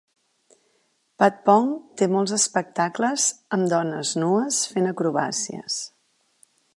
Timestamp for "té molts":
2.01-2.33